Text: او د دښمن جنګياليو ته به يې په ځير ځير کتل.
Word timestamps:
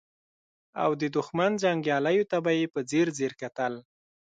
او 0.83 0.89
د 1.01 1.03
دښمن 1.15 1.51
جنګياليو 1.63 2.29
ته 2.31 2.37
به 2.45 2.51
يې 2.59 2.65
په 2.73 2.79
ځير 2.89 3.07
ځير 3.17 3.33
کتل. 3.41 3.73